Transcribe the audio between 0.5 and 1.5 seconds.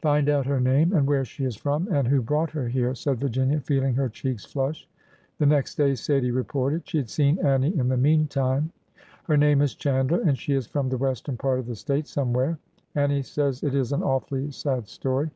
name, and where she